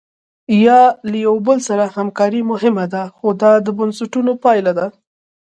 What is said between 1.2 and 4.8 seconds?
یو بل سره همکاري مهمه ده خو دا د بنسټونو پایله